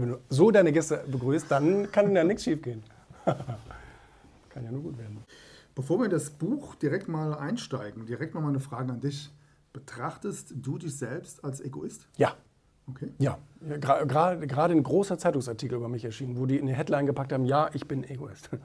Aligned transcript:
Wenn 0.00 0.10
du 0.10 0.18
so 0.28 0.50
deine 0.50 0.72
Gäste 0.72 1.04
begrüßt, 1.06 1.50
dann 1.50 1.90
kann 1.90 2.14
da 2.14 2.22
nichts 2.22 2.44
schief 2.44 2.60
gehen. 2.62 2.82
kann 3.24 4.64
ja 4.64 4.70
nur 4.70 4.82
gut 4.82 4.98
werden. 4.98 5.24
Bevor 5.74 5.98
wir 5.98 6.04
in 6.06 6.10
das 6.10 6.30
Buch 6.30 6.74
direkt 6.74 7.08
mal 7.08 7.34
einsteigen, 7.34 8.06
direkt 8.06 8.34
mal 8.34 8.46
eine 8.46 8.60
Frage 8.60 8.92
an 8.92 9.00
dich. 9.00 9.30
Betrachtest 9.72 10.54
du 10.56 10.78
dich 10.78 10.96
selbst 10.96 11.44
als 11.44 11.60
Egoist? 11.60 12.08
Ja. 12.16 12.34
Okay. 12.88 13.10
Ja, 13.18 13.38
gerade 13.80 14.46
gra 14.46 14.64
ein 14.66 14.82
großer 14.82 15.18
Zeitungsartikel 15.18 15.76
über 15.76 15.88
mich 15.88 16.04
erschienen, 16.04 16.38
wo 16.38 16.46
die 16.46 16.56
in 16.56 16.66
die 16.66 16.72
Headline 16.72 17.06
gepackt 17.06 17.32
haben, 17.32 17.44
ja, 17.44 17.68
ich 17.72 17.88
bin 17.88 18.04
Egoist. 18.04 18.50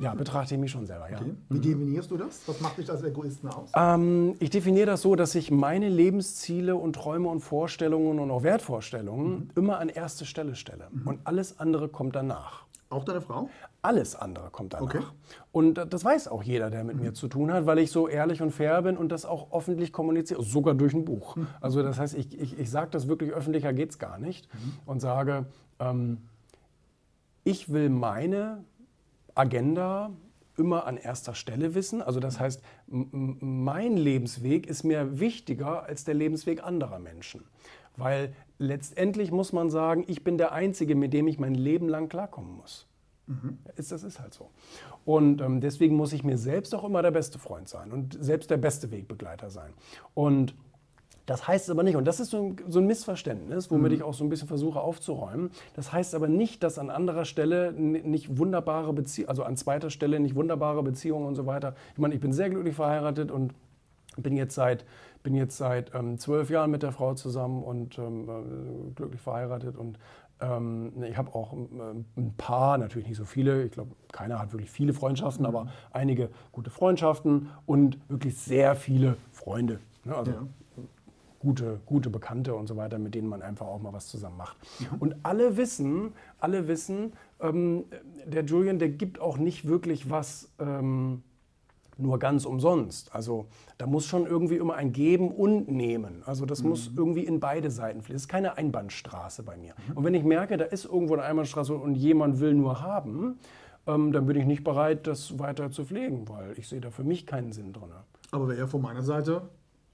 Ja, 0.00 0.12
betrachte 0.12 0.54
ich 0.54 0.60
mich 0.60 0.72
schon 0.72 0.86
selber, 0.86 1.08
ja. 1.10 1.18
Okay. 1.18 1.34
Wie 1.48 1.60
definierst 1.60 2.10
du 2.10 2.16
das? 2.16 2.42
Was 2.46 2.60
macht 2.60 2.78
dich 2.78 2.90
als 2.90 3.02
Egoisten 3.02 3.48
aus? 3.48 3.70
Ähm, 3.74 4.34
ich 4.40 4.50
definiere 4.50 4.86
das 4.86 5.02
so, 5.02 5.14
dass 5.14 5.34
ich 5.36 5.50
meine 5.50 5.88
Lebensziele 5.88 6.74
und 6.74 6.94
Träume 6.94 7.28
und 7.28 7.40
Vorstellungen 7.40 8.18
und 8.18 8.30
auch 8.30 8.42
Wertvorstellungen 8.42 9.30
mhm. 9.30 9.50
immer 9.54 9.78
an 9.78 9.88
erste 9.88 10.26
Stelle 10.26 10.56
stelle. 10.56 10.88
Mhm. 10.90 11.06
Und 11.06 11.20
alles 11.24 11.60
andere 11.60 11.88
kommt 11.88 12.16
danach. 12.16 12.64
Auch 12.94 13.04
deine 13.04 13.20
Frau? 13.20 13.50
Alles 13.82 14.14
andere 14.14 14.50
kommt 14.50 14.72
danach. 14.74 14.86
Okay. 14.86 15.02
Und 15.50 15.74
das 15.74 16.04
weiß 16.04 16.28
auch 16.28 16.44
jeder, 16.44 16.70
der 16.70 16.84
mit 16.84 16.96
mhm. 16.96 17.02
mir 17.02 17.12
zu 17.12 17.26
tun 17.26 17.52
hat, 17.52 17.66
weil 17.66 17.80
ich 17.80 17.90
so 17.90 18.06
ehrlich 18.06 18.40
und 18.40 18.52
fair 18.52 18.80
bin 18.82 18.96
und 18.96 19.10
das 19.10 19.24
auch 19.26 19.52
öffentlich 19.52 19.92
kommuniziere, 19.92 20.42
sogar 20.44 20.74
durch 20.74 20.94
ein 20.94 21.04
Buch. 21.04 21.34
Mhm. 21.34 21.48
Also 21.60 21.82
das 21.82 21.98
heißt, 21.98 22.14
ich, 22.14 22.40
ich, 22.40 22.56
ich 22.58 22.70
sage 22.70 22.90
das 22.92 23.08
wirklich 23.08 23.32
öffentlicher 23.32 23.72
geht 23.72 23.90
es 23.90 23.98
gar 23.98 24.18
nicht 24.18 24.48
mhm. 24.54 24.72
und 24.86 25.00
sage, 25.00 25.46
ähm, 25.80 26.18
ich 27.42 27.72
will 27.72 27.90
meine 27.90 28.62
Agenda 29.34 30.10
immer 30.56 30.86
an 30.86 30.96
erster 30.96 31.34
Stelle 31.34 31.74
wissen. 31.74 32.00
Also 32.00 32.20
das 32.20 32.38
heißt, 32.38 32.62
mein 32.86 33.96
Lebensweg 33.96 34.68
ist 34.68 34.84
mir 34.84 35.18
wichtiger 35.18 35.82
als 35.82 36.04
der 36.04 36.14
Lebensweg 36.14 36.62
anderer 36.62 37.00
Menschen. 37.00 37.44
Weil 37.96 38.32
letztendlich 38.58 39.30
muss 39.30 39.52
man 39.52 39.70
sagen, 39.70 40.04
ich 40.06 40.24
bin 40.24 40.38
der 40.38 40.52
Einzige, 40.52 40.94
mit 40.94 41.12
dem 41.12 41.28
ich 41.28 41.38
mein 41.38 41.54
Leben 41.54 41.88
lang 41.88 42.08
klarkommen 42.08 42.56
muss. 42.56 42.86
Mhm. 43.26 43.58
das 43.74 43.90
ist 43.90 44.20
halt 44.20 44.34
so. 44.34 44.50
Und 45.06 45.40
ähm, 45.40 45.62
deswegen 45.62 45.96
muss 45.96 46.12
ich 46.12 46.24
mir 46.24 46.36
selbst 46.36 46.74
auch 46.74 46.84
immer 46.84 47.00
der 47.00 47.10
beste 47.10 47.38
Freund 47.38 47.70
sein 47.70 47.90
und 47.90 48.22
selbst 48.22 48.50
der 48.50 48.58
beste 48.58 48.90
Wegbegleiter 48.90 49.48
sein. 49.48 49.72
Und 50.12 50.54
das 51.26 51.48
heißt 51.48 51.70
aber 51.70 51.82
nicht, 51.82 51.96
und 51.96 52.04
das 52.04 52.20
ist 52.20 52.30
so 52.30 52.42
ein, 52.42 52.56
so 52.68 52.80
ein 52.80 52.86
Missverständnis, 52.86 53.70
womit 53.70 53.92
mhm. 53.92 53.96
ich 53.96 54.02
auch 54.02 54.12
so 54.12 54.24
ein 54.24 54.28
bisschen 54.28 54.48
versuche 54.48 54.80
aufzuräumen. 54.80 55.50
Das 55.74 55.90
heißt 55.90 56.14
aber 56.14 56.28
nicht, 56.28 56.62
dass 56.62 56.78
an 56.78 56.90
anderer 56.90 57.24
Stelle 57.24 57.72
nicht 57.72 58.36
wunderbare 58.36 58.92
Beziehungen, 58.92 59.30
also 59.30 59.42
an 59.42 59.56
zweiter 59.56 59.88
Stelle 59.88 60.20
nicht 60.20 60.34
wunderbare 60.34 60.82
Beziehungen 60.82 61.26
und 61.26 61.34
so 61.34 61.46
weiter. 61.46 61.74
Ich 61.94 61.98
meine, 61.98 62.14
ich 62.14 62.20
bin 62.20 62.34
sehr 62.34 62.50
glücklich 62.50 62.74
verheiratet 62.74 63.30
und 63.30 63.54
bin 64.22 64.36
jetzt 64.36 64.54
seit 64.54 64.84
bin 65.22 65.34
jetzt 65.34 65.56
seit 65.56 65.94
ähm, 65.94 66.18
zwölf 66.18 66.50
Jahren 66.50 66.70
mit 66.70 66.82
der 66.82 66.92
Frau 66.92 67.14
zusammen 67.14 67.64
und 67.64 67.98
ähm, 67.98 68.28
äh, 68.28 68.90
glücklich 68.94 69.22
verheiratet 69.22 69.74
und 69.74 69.98
ähm, 70.40 70.92
ich 71.02 71.16
habe 71.16 71.34
auch 71.34 71.52
ähm, 71.52 72.04
ein 72.16 72.34
paar, 72.36 72.78
natürlich 72.78 73.08
nicht 73.08 73.16
so 73.16 73.24
viele, 73.24 73.64
ich 73.64 73.72
glaube, 73.72 73.92
keiner 74.12 74.38
hat 74.38 74.52
wirklich 74.52 74.70
viele 74.70 74.92
Freundschaften, 74.92 75.42
mhm. 75.42 75.56
aber 75.56 75.72
einige 75.92 76.28
gute 76.52 76.70
Freundschaften 76.70 77.48
und 77.66 77.98
wirklich 78.08 78.36
sehr 78.36 78.74
viele 78.74 79.16
Freunde. 79.32 79.80
Ne? 80.04 80.14
Also 80.14 80.32
ja. 80.32 80.46
gute, 81.38 81.80
gute 81.86 82.10
Bekannte 82.10 82.54
und 82.54 82.66
so 82.66 82.76
weiter, 82.76 82.98
mit 82.98 83.14
denen 83.14 83.28
man 83.28 83.42
einfach 83.42 83.66
auch 83.66 83.80
mal 83.80 83.92
was 83.92 84.08
zusammen 84.08 84.36
macht. 84.36 84.56
Mhm. 84.80 84.98
Und 84.98 85.16
alle 85.22 85.56
wissen, 85.56 86.12
alle 86.38 86.68
wissen, 86.68 87.12
ähm, 87.40 87.84
der 88.26 88.44
Julian, 88.44 88.78
der 88.78 88.88
gibt 88.88 89.20
auch 89.20 89.38
nicht 89.38 89.66
wirklich 89.66 90.10
was 90.10 90.52
nur 91.96 92.18
ganz 92.18 92.44
umsonst. 92.44 93.14
Also 93.14 93.46
da 93.78 93.86
muss 93.86 94.06
schon 94.06 94.26
irgendwie 94.26 94.56
immer 94.56 94.74
ein 94.74 94.92
Geben 94.92 95.30
und 95.30 95.68
Nehmen. 95.68 96.22
Also 96.26 96.46
das 96.46 96.62
mhm. 96.62 96.70
muss 96.70 96.90
irgendwie 96.96 97.24
in 97.24 97.40
beide 97.40 97.70
Seiten 97.70 98.02
fließen. 98.02 98.16
Es 98.16 98.22
ist 98.22 98.28
keine 98.28 98.56
Einbahnstraße 98.56 99.42
bei 99.42 99.56
mir. 99.56 99.74
Mhm. 99.88 99.96
Und 99.96 100.04
wenn 100.04 100.14
ich 100.14 100.24
merke, 100.24 100.56
da 100.56 100.64
ist 100.64 100.84
irgendwo 100.84 101.14
eine 101.14 101.22
Einbahnstraße 101.22 101.74
und 101.74 101.94
jemand 101.94 102.40
will 102.40 102.54
nur 102.54 102.80
haben, 102.80 103.38
ähm, 103.86 104.12
dann 104.12 104.26
bin 104.26 104.36
ich 104.36 104.46
nicht 104.46 104.64
bereit, 104.64 105.06
das 105.06 105.38
weiter 105.38 105.70
zu 105.70 105.84
pflegen, 105.84 106.28
weil 106.28 106.58
ich 106.58 106.68
sehe 106.68 106.80
da 106.80 106.90
für 106.90 107.04
mich 107.04 107.26
keinen 107.26 107.52
Sinn 107.52 107.72
drin. 107.72 107.90
Aber 108.30 108.48
wäre 108.48 108.60
ja 108.60 108.66
von 108.66 108.80
meiner 108.80 109.02
Seite, 109.02 109.42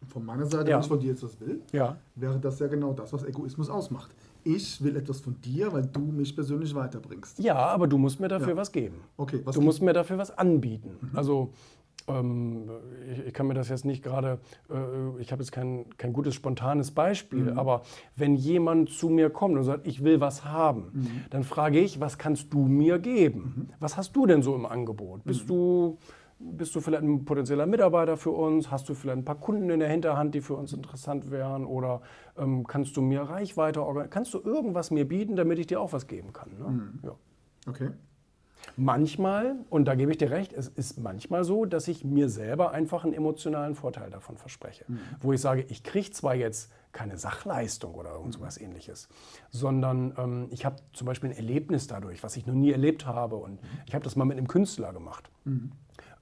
von 0.07 0.25
meiner 0.25 0.47
Seite, 0.47 0.71
ja. 0.71 0.77
wenn 0.77 0.83
ich 0.83 0.89
von 0.89 1.01
dir 1.01 1.11
jetzt 1.11 1.23
was 1.23 1.39
will, 1.41 1.61
ja. 1.73 1.97
wäre 2.15 2.39
das 2.39 2.59
ja 2.59 2.69
genau 2.69 2.93
das, 2.93 3.13
was 3.13 3.25
Egoismus 3.25 3.69
ausmacht. 3.69 4.15
Ich 4.43 4.83
will 4.83 4.97
etwas 4.97 5.21
von 5.21 5.39
dir, 5.43 5.71
weil 5.73 5.85
du 5.85 6.01
mich 6.01 6.35
persönlich 6.35 6.75
weiterbringst. 6.75 7.39
Ja, 7.39 7.57
aber 7.57 7.87
du 7.87 7.99
musst 7.99 8.21
mir 8.21 8.29
dafür 8.29 8.51
ja. 8.51 8.57
was 8.57 8.73
geben. 8.73 8.97
Okay, 9.19 9.43
was 9.45 9.55
du 9.55 9.61
musst 9.61 9.83
mir 9.83 9.93
dafür 9.93 10.17
was 10.17 10.37
anbieten. 10.37 10.97
Mhm. 11.01 11.11
Also 11.19 11.53
ähm, 12.19 12.71
ich, 13.11 13.27
ich, 13.27 13.35
kann 13.35 13.47
mir 13.47 13.55
das 13.55 13.69
jetzt 13.69 13.85
nicht 13.85 14.03
gerade, 14.03 14.39
äh, 14.71 15.21
ich 15.21 15.33
habe 15.33 15.43
jetzt 15.43 15.53
kein, 15.53 15.87
kein 15.97 16.13
gutes 16.13 16.35
spontanes 16.35 16.91
Beispiel, 16.91 17.53
mhm. 17.53 17.59
aber 17.59 17.83
wenn 18.17 18.35
jemand 18.35 18.91
zu 18.91 19.09
mir 19.09 19.31
kommt 19.31 19.57
und 19.57 19.65
sagt, 19.65 19.87
ich 19.87 20.05
will 20.05 20.21
was 20.21 20.45
haben, 20.45 20.91
mhm. 20.93 21.25
dann 21.31 21.45
frage 21.45 21.81
ich, 21.81 22.01
was 22.01 22.19
kannst 22.19 22.53
du 22.53 22.67
mir 22.67 22.99
geben? 22.99 23.69
Mhm. 23.71 23.75
Was 23.81 23.97
hast 23.97 24.15
du 24.17 24.27
denn 24.27 24.43
so 24.43 24.55
im 24.55 24.67
Angebot? 24.67 25.25
Bist 25.25 25.45
mhm. 25.45 25.49
du 25.49 25.99
bist 26.41 26.75
du 26.75 26.81
vielleicht 26.81 27.03
ein 27.03 27.25
potenzieller 27.27 27.67
Mitarbeiter 27.67 28.17
für 28.17 28.31
uns? 28.31 28.71
Hast 28.71 28.89
du 28.89 28.95
vielleicht 28.95 29.19
ein 29.19 29.25
paar 29.25 29.39
Kunden 29.39 29.69
in 29.69 29.79
der 29.79 29.91
Hinterhand, 29.91 30.35
die 30.35 30.41
für 30.41 30.55
uns 30.55 30.73
interessant 30.73 31.31
wären? 31.31 31.67
Oder 31.67 32.01
ähm, 32.39 32.67
kannst 32.67 32.97
du 32.97 33.03
mir 33.03 33.21
Reichweite 33.21 33.83
organisieren? 33.83 34.11
Kannst 34.11 34.35
du 34.35 34.39
irgendwas 34.39 34.91
mir 34.91 35.07
bieten, 35.07 35.37
damit 35.37 35.59
ich 35.59 35.67
dir 35.67 35.81
auch 35.81 35.93
was 35.93 36.07
geben 36.07 36.33
kann? 36.33 36.51
Ne? 36.59 36.69
Mhm. 36.69 36.99
Ja. 37.03 37.13
Okay. 37.69 37.91
Manchmal, 38.83 39.57
und 39.69 39.85
da 39.85 39.95
gebe 39.95 40.11
ich 40.11 40.17
dir 40.17 40.31
recht, 40.31 40.55
es 40.55 40.67
ist 40.69 40.99
manchmal 40.99 41.45
so, 41.45 41.67
dass 41.67 41.87
ich 41.87 42.03
mir 42.03 42.31
selber 42.31 42.71
einfach 42.71 43.05
einen 43.05 43.13
emotionalen 43.13 43.75
Vorteil 43.75 44.09
davon 44.09 44.39
verspreche. 44.39 44.87
Mhm. 44.89 45.01
Wo 45.21 45.35
ich 45.35 45.41
sage, 45.43 45.67
ich 45.69 45.83
kriege 45.83 46.11
zwar 46.13 46.35
jetzt 46.35 46.73
keine 46.91 47.19
Sachleistung 47.19 47.95
oder 47.95 48.13
irgend 48.13 48.33
sowas 48.33 48.59
mhm. 48.59 48.69
ähnliches, 48.69 49.11
sondern 49.51 50.15
ähm, 50.17 50.47
ich 50.49 50.65
habe 50.65 50.77
zum 50.95 51.07
Beispiel 51.07 51.29
ein 51.29 51.37
Erlebnis 51.37 51.89
dadurch, 51.89 52.23
was 52.23 52.39
ich 52.39 52.47
noch 52.47 52.55
nie 52.55 52.73
erlebt 52.73 53.05
habe. 53.05 53.37
Und 53.37 53.63
mhm. 53.63 53.69
ich 53.85 53.95
habe 53.95 54.03
das 54.03 54.17
mal 54.17 54.25
mit 54.25 54.39
einem 54.39 54.49
Künstler 54.49 54.95
gemacht, 54.95 55.31
mhm. 55.45 55.73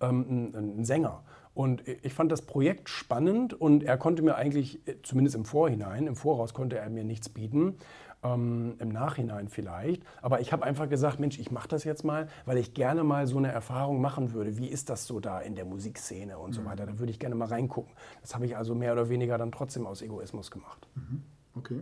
ähm, 0.00 0.50
ein, 0.52 0.80
ein 0.80 0.84
Sänger. 0.84 1.22
Und 1.58 1.82
ich 1.88 2.14
fand 2.14 2.30
das 2.30 2.42
Projekt 2.42 2.88
spannend 2.88 3.52
und 3.52 3.82
er 3.82 3.96
konnte 3.98 4.22
mir 4.22 4.36
eigentlich, 4.36 4.78
äh, 4.86 4.94
zumindest 5.02 5.34
im 5.34 5.44
Vorhinein, 5.44 6.06
im 6.06 6.14
Voraus 6.14 6.54
konnte 6.54 6.78
er 6.78 6.88
mir 6.88 7.02
nichts 7.02 7.28
bieten 7.28 7.74
ähm, 8.22 8.76
im 8.78 8.90
Nachhinein 8.90 9.48
vielleicht. 9.48 10.04
Aber 10.22 10.40
ich 10.40 10.52
habe 10.52 10.62
einfach 10.62 10.88
gesagt, 10.88 11.18
Mensch, 11.18 11.36
ich 11.40 11.50
mache 11.50 11.66
das 11.66 11.82
jetzt 11.82 12.04
mal, 12.04 12.28
weil 12.46 12.58
ich 12.58 12.74
gerne 12.74 13.02
mal 13.02 13.26
so 13.26 13.38
eine 13.38 13.50
Erfahrung 13.50 14.00
machen 14.00 14.34
würde. 14.34 14.56
Wie 14.56 14.68
ist 14.68 14.88
das 14.88 15.04
so 15.08 15.18
da 15.18 15.40
in 15.40 15.56
der 15.56 15.64
Musikszene 15.64 16.38
und 16.38 16.50
mhm. 16.50 16.54
so 16.54 16.64
weiter? 16.64 16.86
Da 16.86 17.00
würde 17.00 17.10
ich 17.10 17.18
gerne 17.18 17.34
mal 17.34 17.48
reingucken. 17.48 17.92
Das 18.20 18.36
habe 18.36 18.46
ich 18.46 18.56
also 18.56 18.76
mehr 18.76 18.92
oder 18.92 19.08
weniger 19.08 19.36
dann 19.36 19.50
trotzdem 19.50 19.84
aus 19.84 20.00
Egoismus 20.00 20.52
gemacht. 20.52 20.86
Mhm. 20.94 21.24
Okay. 21.56 21.80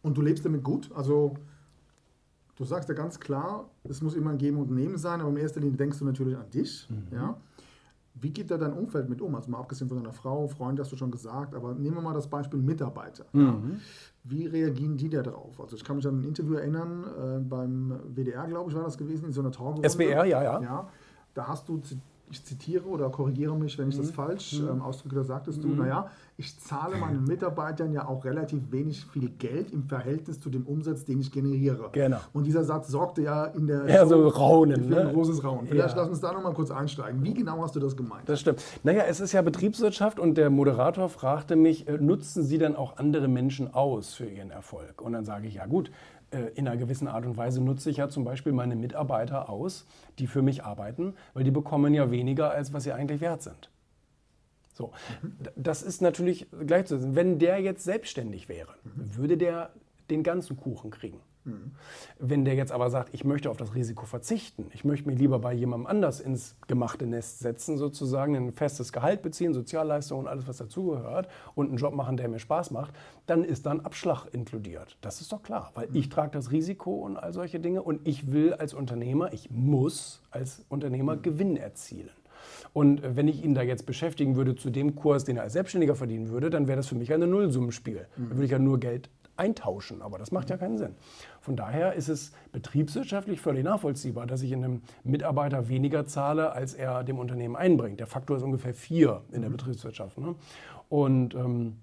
Und 0.00 0.16
du 0.16 0.22
lebst 0.22 0.42
damit 0.46 0.64
gut? 0.64 0.90
Also 0.94 1.34
du 2.56 2.64
sagst 2.64 2.88
ja 2.88 2.94
ganz 2.94 3.20
klar, 3.20 3.68
es 3.84 4.00
muss 4.00 4.14
immer 4.14 4.30
ein 4.30 4.38
Geben 4.38 4.56
und 4.56 4.70
Nehmen 4.70 4.96
sein, 4.96 5.20
aber 5.20 5.28
in 5.28 5.36
erster 5.36 5.60
Linie 5.60 5.76
denkst 5.76 5.98
du 5.98 6.06
natürlich 6.06 6.38
an 6.38 6.48
dich. 6.48 6.88
Mhm. 6.88 7.14
Ja? 7.14 7.36
Wie 8.18 8.30
geht 8.30 8.50
da 8.50 8.56
dein 8.56 8.72
Umfeld 8.72 9.08
mit 9.10 9.20
um? 9.20 9.34
Also 9.34 9.50
mal 9.50 9.58
abgesehen 9.58 9.88
von 9.88 9.98
deiner 9.98 10.12
Frau, 10.12 10.48
Freund, 10.48 10.80
hast 10.80 10.90
du 10.90 10.96
schon 10.96 11.10
gesagt, 11.10 11.54
aber 11.54 11.74
nehmen 11.74 11.96
wir 11.96 12.02
mal 12.02 12.14
das 12.14 12.28
Beispiel 12.28 12.60
Mitarbeiter. 12.60 13.26
Mhm. 13.32 13.42
Ja. 13.42 13.60
Wie 14.24 14.46
reagieren 14.46 14.96
die 14.96 15.10
da 15.10 15.22
drauf? 15.22 15.60
Also 15.60 15.76
ich 15.76 15.84
kann 15.84 15.96
mich 15.96 16.06
an 16.06 16.20
ein 16.20 16.24
Interview 16.24 16.54
erinnern, 16.54 17.04
äh, 17.04 17.40
beim 17.40 18.00
WDR, 18.14 18.46
glaube 18.46 18.70
ich, 18.70 18.76
war 18.76 18.84
das 18.84 18.96
gewesen, 18.96 19.26
in 19.26 19.32
so 19.32 19.42
einer 19.42 19.52
Talkrunde. 19.52 19.88
SWR, 19.88 20.24
ja, 20.24 20.42
ja. 20.42 20.60
Ja, 20.62 20.88
da 21.34 21.46
hast 21.46 21.68
du 21.68 21.80
ich 22.30 22.44
zitiere 22.44 22.86
oder 22.86 23.08
korrigiere 23.10 23.56
mich, 23.56 23.78
wenn 23.78 23.88
ich 23.88 23.96
das 23.96 24.08
mhm. 24.08 24.14
falsch 24.14 24.60
mhm. 24.60 24.68
ähm, 24.68 24.82
ausdrücke, 24.82 25.16
da 25.16 25.24
sagtest 25.24 25.62
du, 25.62 25.68
mhm. 25.68 25.78
naja, 25.78 26.10
ich 26.36 26.58
zahle 26.60 26.96
meinen 26.96 27.24
Mitarbeitern 27.24 27.92
ja 27.92 28.06
auch 28.06 28.24
relativ 28.24 28.70
wenig 28.70 29.06
viel 29.06 29.30
Geld 29.30 29.70
im 29.70 29.84
Verhältnis 29.84 30.38
zu 30.40 30.50
dem 30.50 30.66
Umsatz, 30.66 31.04
den 31.04 31.20
ich 31.20 31.32
generiere. 31.32 31.88
Genau. 31.92 32.18
Und 32.32 32.44
dieser 32.44 32.64
Satz 32.64 32.88
sorgte 32.88 33.22
ja 33.22 33.44
in 33.46 33.66
der 33.66 33.88
ja, 33.88 34.04
so 34.06 34.28
Raunen, 34.28 34.84
für 34.84 34.90
ne? 34.90 35.00
ein 35.02 35.14
großes 35.14 35.42
Raunen. 35.42 35.66
Vielleicht 35.66 35.96
ja. 35.96 36.02
lass 36.02 36.10
uns 36.10 36.20
da 36.20 36.32
nochmal 36.32 36.52
kurz 36.52 36.70
einsteigen. 36.70 37.22
Wie 37.22 37.32
genau 37.32 37.62
hast 37.62 37.74
du 37.76 37.80
das 37.80 37.96
gemeint? 37.96 38.28
Das 38.28 38.40
stimmt. 38.40 38.62
Naja, 38.82 39.04
es 39.08 39.20
ist 39.20 39.32
ja 39.32 39.40
Betriebswirtschaft 39.40 40.18
und 40.18 40.36
der 40.36 40.50
Moderator 40.50 41.08
fragte 41.08 41.56
mich, 41.56 41.88
äh, 41.88 41.96
nutzen 41.98 42.42
Sie 42.42 42.58
dann 42.58 42.76
auch 42.76 42.98
andere 42.98 43.28
Menschen 43.28 43.72
aus 43.72 44.14
für 44.14 44.26
Ihren 44.26 44.50
Erfolg? 44.50 45.00
Und 45.00 45.12
dann 45.12 45.24
sage 45.24 45.46
ich, 45.46 45.54
ja 45.54 45.66
gut, 45.66 45.90
in 46.54 46.68
einer 46.68 46.76
gewissen 46.76 47.08
Art 47.08 47.26
und 47.26 47.36
Weise 47.36 47.62
nutze 47.62 47.90
ich 47.90 47.98
ja 47.98 48.08
zum 48.08 48.24
Beispiel 48.24 48.52
meine 48.52 48.76
Mitarbeiter 48.76 49.48
aus, 49.48 49.86
die 50.18 50.26
für 50.26 50.42
mich 50.42 50.64
arbeiten, 50.64 51.14
weil 51.34 51.44
die 51.44 51.50
bekommen 51.50 51.94
ja 51.94 52.10
weniger, 52.10 52.50
als 52.50 52.72
was 52.72 52.84
sie 52.84 52.92
eigentlich 52.92 53.20
wert 53.20 53.42
sind. 53.42 53.70
So, 54.72 54.92
das 55.56 55.82
ist 55.82 56.02
natürlich 56.02 56.46
gleichzusetzen. 56.66 57.16
Wenn 57.16 57.38
der 57.38 57.60
jetzt 57.60 57.84
selbstständig 57.84 58.48
wäre, 58.48 58.74
würde 58.84 59.38
der 59.38 59.70
den 60.10 60.22
ganzen 60.22 60.56
Kuchen 60.56 60.90
kriegen. 60.90 61.20
Mhm. 61.46 61.72
Wenn 62.18 62.44
der 62.44 62.54
jetzt 62.54 62.72
aber 62.72 62.90
sagt, 62.90 63.14
ich 63.14 63.24
möchte 63.24 63.50
auf 63.50 63.56
das 63.56 63.74
Risiko 63.74 64.04
verzichten, 64.04 64.66
ich 64.74 64.84
möchte 64.84 65.08
mich 65.08 65.18
lieber 65.18 65.38
bei 65.38 65.52
jemandem 65.52 65.86
anders 65.86 66.20
ins 66.20 66.56
gemachte 66.66 67.06
Nest 67.06 67.38
setzen, 67.38 67.78
sozusagen 67.78 68.36
ein 68.36 68.52
festes 68.52 68.92
Gehalt 68.92 69.22
beziehen, 69.22 69.54
Sozialleistungen 69.54 70.24
und 70.24 70.28
alles, 70.28 70.46
was 70.46 70.58
dazugehört 70.58 71.28
und 71.54 71.68
einen 71.68 71.78
Job 71.78 71.94
machen, 71.94 72.16
der 72.16 72.28
mir 72.28 72.38
Spaß 72.38 72.70
macht, 72.72 72.92
dann 73.26 73.44
ist 73.44 73.66
dann 73.66 73.80
Abschlag 73.80 74.26
inkludiert. 74.32 74.98
Das 75.00 75.20
ist 75.20 75.32
doch 75.32 75.42
klar, 75.42 75.70
weil 75.74 75.88
mhm. 75.88 75.96
ich 75.96 76.08
trage 76.08 76.32
das 76.32 76.50
Risiko 76.50 76.92
und 76.92 77.16
all 77.16 77.32
solche 77.32 77.60
Dinge 77.60 77.82
und 77.82 78.06
ich 78.06 78.32
will 78.32 78.52
als 78.54 78.74
Unternehmer, 78.74 79.32
ich 79.32 79.50
muss 79.50 80.22
als 80.30 80.64
Unternehmer 80.68 81.16
mhm. 81.16 81.22
Gewinn 81.22 81.56
erzielen. 81.56 82.10
Und 82.72 83.02
äh, 83.02 83.16
wenn 83.16 83.28
ich 83.28 83.44
ihn 83.44 83.54
da 83.54 83.62
jetzt 83.62 83.86
beschäftigen 83.86 84.36
würde 84.36 84.56
zu 84.56 84.70
dem 84.70 84.94
Kurs, 84.94 85.24
den 85.24 85.36
er 85.36 85.44
als 85.44 85.54
Selbstständiger 85.54 85.94
verdienen 85.94 86.28
würde, 86.30 86.50
dann 86.50 86.66
wäre 86.68 86.76
das 86.76 86.86
für 86.86 86.94
mich 86.94 87.12
ein 87.12 87.20
Nullsummenspiel. 87.20 88.06
Mhm. 88.16 88.28
Dann 88.28 88.30
würde 88.30 88.44
ich 88.44 88.50
ja 88.50 88.58
nur 88.58 88.80
Geld 88.80 89.08
eintauschen, 89.36 90.02
aber 90.02 90.18
das 90.18 90.32
macht 90.32 90.50
ja 90.50 90.56
keinen 90.56 90.78
Sinn. 90.78 90.94
Von 91.40 91.56
daher 91.56 91.94
ist 91.94 92.08
es 92.08 92.32
betriebswirtschaftlich 92.52 93.40
völlig 93.40 93.64
nachvollziehbar, 93.64 94.26
dass 94.26 94.42
ich 94.42 94.52
einem 94.52 94.82
Mitarbeiter 95.04 95.68
weniger 95.68 96.06
zahle, 96.06 96.52
als 96.52 96.74
er 96.74 97.04
dem 97.04 97.18
Unternehmen 97.18 97.56
einbringt. 97.56 98.00
Der 98.00 98.06
Faktor 98.06 98.36
ist 98.36 98.42
ungefähr 98.42 98.74
vier 98.74 99.22
in 99.32 99.42
der 99.42 99.50
Betriebswirtschaft. 99.50 100.18
Ne? 100.18 100.34
Und 100.88 101.34
ähm, 101.34 101.76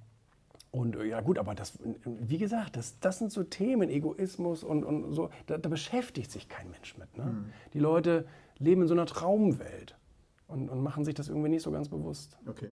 und 0.73 0.97
ja 1.03 1.21
gut, 1.21 1.38
aber 1.38 1.53
das, 1.53 1.77
wie 2.03 2.39
gesagt, 2.39 2.77
das, 2.77 3.00
das 3.00 3.19
sind 3.19 3.31
so 3.31 3.44
Themen, 3.44 3.91
Egoismus 3.91 4.63
und, 4.63 4.83
und 4.83 5.13
so, 5.13 5.29
da, 5.45 5.59
da 5.59 5.69
beschäftigt 5.69 6.31
sich 6.31 6.49
kein 6.49 6.71
Mensch 6.71 6.97
mit. 6.97 7.15
Ne? 7.15 7.25
Mhm. 7.25 7.45
Die 7.73 7.79
Leute 7.79 8.25
leben 8.57 8.81
in 8.81 8.88
so 8.88 8.95
einer 8.95 9.06
Traumwelt 9.06 9.95
und, 10.47 10.69
und 10.69 10.81
machen 10.81 11.06
sich 11.06 11.13
das 11.13 11.29
irgendwie 11.29 11.49
nicht 11.49 11.61
so 11.61 11.69
ganz 11.69 11.89
bewusst. 11.89 12.39
Okay. 12.47 12.71